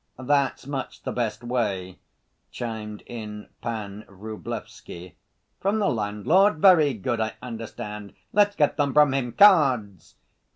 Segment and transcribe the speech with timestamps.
[0.17, 1.99] "That's much the best way,"
[2.49, 5.13] chimed in Pan Vrublevsky.
[5.59, 6.55] "From the landlord?
[6.57, 9.31] Very good, I understand, let's get them from him.
[9.31, 10.15] Cards!"